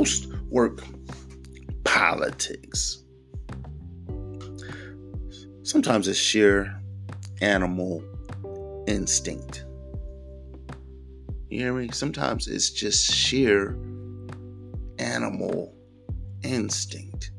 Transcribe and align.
most 0.00 0.28
work 0.48 0.82
politics. 1.84 3.04
Sometimes 5.62 6.08
it's 6.08 6.18
sheer 6.18 6.80
animal 7.42 8.02
instinct. 8.86 9.66
You 11.50 11.60
hear 11.60 11.74
me? 11.74 11.90
Sometimes 11.92 12.48
it's 12.48 12.70
just 12.70 13.12
sheer 13.12 13.76
animal 14.98 15.74
instinct 16.44 17.32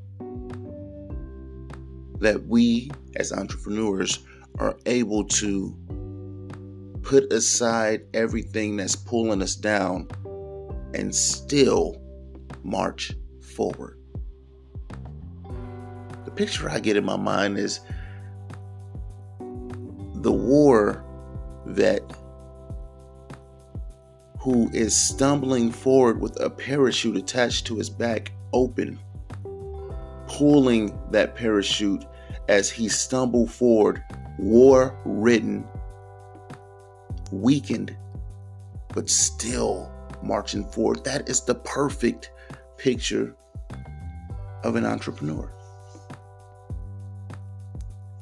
that 2.19 2.45
we 2.47 2.91
as 3.15 3.33
entrepreneurs 3.33 4.19
are 4.59 4.77
able 4.85 5.23
to 5.23 5.75
put 7.01 7.33
aside 7.33 8.01
everything 8.13 8.77
that's 8.77 8.95
pulling 8.95 9.41
us 9.41 9.55
down 9.55 10.07
and 10.93 11.15
still 11.15 12.00
march 12.63 13.13
forward. 13.55 13.97
The 16.25 16.31
picture 16.31 16.69
I 16.69 16.79
get 16.79 16.97
in 16.97 17.03
my 17.03 17.17
mind 17.17 17.57
is 17.57 17.81
the 20.15 20.31
war 20.31 21.03
vet 21.65 22.03
who 24.39 24.69
is 24.73 24.95
stumbling 24.95 25.71
forward 25.71 26.19
with 26.19 26.39
a 26.41 26.49
parachute 26.49 27.15
attached 27.15 27.67
to 27.67 27.77
his 27.77 27.89
back 27.89 28.31
open, 28.53 28.99
pulling 30.27 30.97
that 31.11 31.35
parachute 31.35 32.03
as 32.47 32.69
he 32.69 32.89
stumbled 32.89 33.51
forward, 33.51 34.03
war 34.39 34.99
ridden, 35.05 35.63
weakened, 37.31 37.95
but 38.93 39.09
still 39.09 39.91
marching 40.23 40.63
forward. 40.65 41.03
That 41.03 41.29
is 41.29 41.41
the 41.41 41.55
perfect 41.55 42.31
picture 42.77 43.35
of 44.63 44.75
an 44.75 44.85
entrepreneur. 44.85 45.51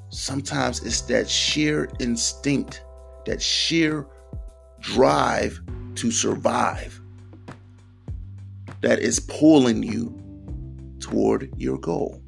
Sometimes 0.09 0.83
it's 0.83 1.01
that 1.01 1.29
sheer 1.29 1.89
instinct, 1.99 2.83
that 3.25 3.41
sheer 3.41 4.07
drive 4.79 5.59
to 5.95 6.11
survive 6.11 6.99
that 8.81 8.99
is 8.99 9.19
pulling 9.19 9.83
you 9.83 10.15
toward 10.99 11.51
your 11.57 11.77
goal. 11.77 12.21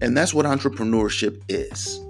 And 0.00 0.16
that's 0.16 0.34
what 0.34 0.46
entrepreneurship 0.46 1.42
is. 1.48 2.00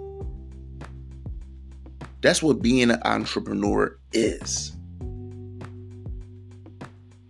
That's 2.22 2.42
what 2.42 2.62
being 2.62 2.90
an 2.90 3.02
entrepreneur 3.04 3.98
is. 4.12 4.72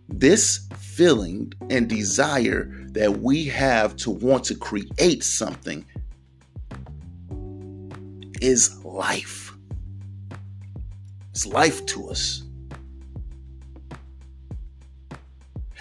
This 0.09 0.69
feeling 0.77 1.53
and 1.71 1.89
desire 1.89 2.71
that 2.93 3.21
we 3.21 3.47
have 3.47 3.97
to 3.97 4.11
want 4.11 4.45
to 4.45 4.55
create 4.55 5.25
something 5.25 5.87
is 8.43 8.85
life. 8.85 9.55
It's 11.31 11.47
life 11.47 11.85
to 11.87 12.11
us. 12.11 12.43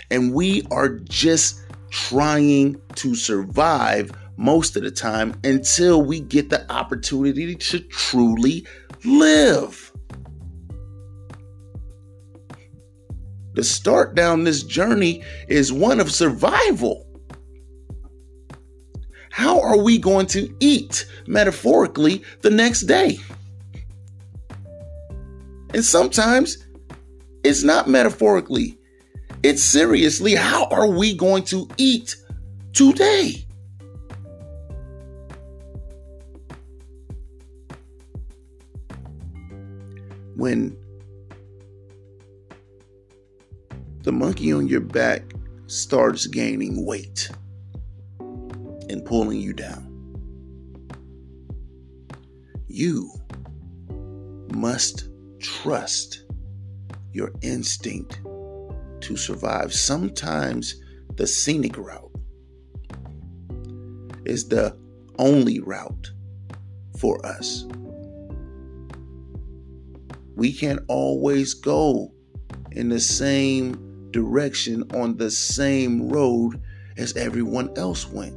And 0.09 0.33
we 0.33 0.65
are 0.71 0.87
just 0.87 1.59
trying 1.89 2.81
to 2.95 3.15
survive 3.15 4.11
most 4.37 4.75
of 4.75 4.83
the 4.83 4.91
time 4.91 5.35
until 5.43 6.01
we 6.01 6.19
get 6.19 6.49
the 6.49 6.71
opportunity 6.71 7.55
to 7.55 7.79
truly 7.79 8.65
live. 9.05 9.91
The 13.53 13.63
start 13.63 14.15
down 14.15 14.43
this 14.43 14.63
journey 14.63 15.23
is 15.47 15.73
one 15.73 15.99
of 15.99 16.11
survival. 16.11 17.05
How 19.29 19.59
are 19.61 19.77
we 19.77 19.97
going 19.97 20.27
to 20.27 20.53
eat, 20.59 21.05
metaphorically, 21.27 22.23
the 22.41 22.49
next 22.49 22.81
day? 22.81 23.17
And 25.73 25.83
sometimes 25.83 26.57
it's 27.43 27.63
not 27.63 27.87
metaphorically, 27.87 28.77
it's 29.43 29.63
seriously. 29.63 30.35
How 30.35 30.65
are 30.65 30.87
we 30.87 31.15
going 31.15 31.43
to 31.45 31.67
eat 31.77 32.15
today? 32.73 33.45
When 40.35 40.77
the 44.03 44.11
monkey 44.11 44.51
on 44.51 44.67
your 44.67 44.81
back 44.81 45.23
starts 45.67 46.27
gaining 46.27 46.85
weight 46.85 47.29
and 48.19 49.05
pulling 49.05 49.39
you 49.39 49.53
down. 49.53 49.87
You 52.67 53.11
must 54.53 55.09
trust 55.39 56.23
your 57.13 57.31
instinct 57.41 58.21
to 58.23 59.15
survive. 59.15 59.73
Sometimes 59.73 60.81
the 61.15 61.27
scenic 61.27 61.77
route 61.77 62.11
is 64.25 64.47
the 64.47 64.75
only 65.17 65.59
route 65.59 66.11
for 66.97 67.23
us. 67.25 67.65
We 70.35 70.53
can't 70.53 70.81
always 70.87 71.53
go 71.53 72.13
in 72.71 72.89
the 72.89 72.99
same 72.99 74.09
direction 74.11 74.83
on 74.93 75.17
the 75.17 75.31
same 75.31 76.09
road 76.09 76.61
as 76.97 77.15
everyone 77.15 77.71
else 77.77 78.07
went. 78.07 78.35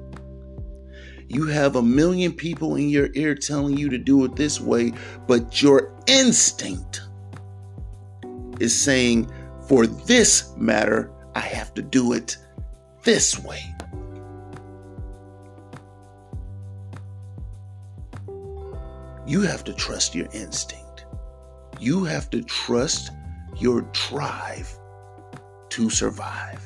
You 1.28 1.47
have 1.47 1.77
a 1.77 1.83
million 1.83 2.33
people 2.33 2.77
in 2.77 2.88
your 2.88 3.09
ear 3.15 3.34
telling 3.34 3.77
you 3.77 3.88
to 3.88 3.99
do 3.99 4.25
it 4.25 4.37
this 4.37 4.60
way, 4.60 4.93
but 5.27 5.62
your 5.62 5.93
instinct 6.06 7.00
is 8.60 8.75
saying, 8.78 9.33
for 9.66 9.87
this 9.87 10.54
matter, 10.56 11.10
I 11.34 11.41
have 11.41 11.75
to 11.75 11.83
do 11.83 12.12
it 12.12 12.37
this 13.03 13.38
way. 13.38 13.62
You 19.27 19.41
have 19.41 19.65
to 19.65 19.72
trust 19.72 20.15
your 20.15 20.28
instinct. 20.33 20.84
You 21.80 22.04
have 22.04 22.30
to 22.30 22.42
trust 22.42 23.10
your 23.58 23.82
drive 23.92 24.68
to 25.70 25.90
survive. 25.90 26.62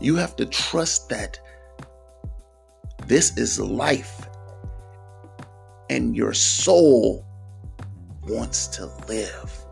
You 0.00 0.16
have 0.16 0.36
to 0.36 0.46
trust 0.46 1.08
that 1.10 1.38
this 3.06 3.36
is 3.36 3.58
life 3.58 4.28
and 5.90 6.16
your 6.16 6.32
soul 6.32 7.26
wants 8.22 8.68
to 8.68 8.86
live. 9.08 9.66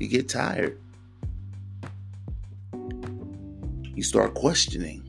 You 0.00 0.08
get 0.08 0.28
tired. 0.28 0.80
You 3.94 4.02
start 4.02 4.34
questioning. 4.34 5.03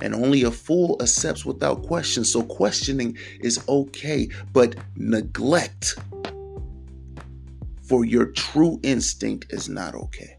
And 0.00 0.14
only 0.14 0.42
a 0.44 0.50
fool 0.50 0.96
accepts 1.00 1.44
without 1.44 1.82
question. 1.82 2.24
So 2.24 2.42
questioning 2.42 3.16
is 3.40 3.60
okay, 3.68 4.28
but 4.52 4.76
neglect 4.96 5.98
for 7.82 8.04
your 8.04 8.26
true 8.26 8.78
instinct 8.82 9.46
is 9.50 9.68
not 9.68 9.94
okay. 9.94 10.38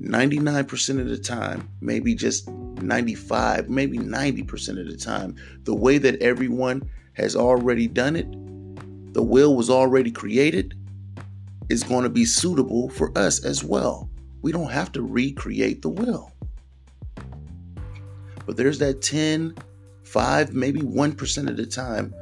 99% 0.00 1.00
of 1.00 1.08
the 1.08 1.18
time, 1.18 1.68
maybe 1.80 2.14
just 2.14 2.48
95, 2.48 3.68
maybe 3.68 3.98
90% 3.98 4.80
of 4.80 4.86
the 4.86 4.96
time, 4.96 5.34
the 5.64 5.74
way 5.74 5.98
that 5.98 6.20
everyone 6.22 6.88
has 7.14 7.34
already 7.34 7.88
done 7.88 8.14
it, 8.14 8.30
the 9.12 9.22
will 9.22 9.56
was 9.56 9.68
already 9.68 10.10
created, 10.10 10.74
is 11.68 11.82
going 11.82 12.04
to 12.04 12.10
be 12.10 12.24
suitable 12.24 12.88
for 12.90 13.16
us 13.18 13.44
as 13.44 13.64
well. 13.64 14.08
We 14.42 14.52
don't 14.52 14.70
have 14.70 14.92
to 14.92 15.02
recreate 15.02 15.82
the 15.82 15.88
will. 15.88 16.32
But 18.48 18.56
there's 18.56 18.78
that 18.78 19.02
10, 19.02 19.54
5, 20.04 20.54
maybe 20.54 20.80
1% 20.80 21.50
of 21.50 21.58
the 21.58 21.66
time 21.66 22.14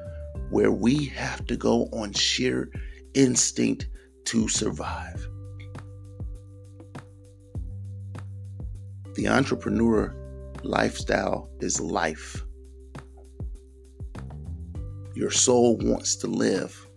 where 0.51 0.73
we 0.73 1.05
have 1.05 1.47
to 1.47 1.57
go 1.57 1.85
on 1.93 2.13
sheer 2.15 2.69
instinct 3.15 3.87
to 4.25 4.49
survive. 4.49 5.29
The 9.15 9.29
entrepreneur 9.29 10.17
lifestyle 10.65 11.49
is 11.61 11.81
life. 11.81 12.45
Your 15.15 15.31
soul 15.31 15.77
wants 15.77 16.17
to 16.17 16.27
live. 16.27 16.89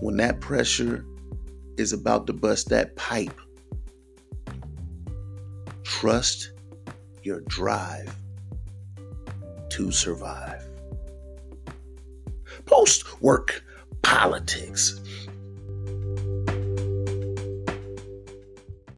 When 0.00 0.16
that 0.16 0.40
pressure 0.40 1.04
is 1.76 1.92
about 1.92 2.26
to 2.26 2.32
bust 2.32 2.70
that 2.70 2.96
pipe, 2.96 3.40
trust 5.84 6.54
your 7.22 7.40
drive 7.42 8.14
to 9.70 9.90
survive. 9.90 10.64
Post 12.66 13.20
work 13.20 13.64
politics 14.02 15.00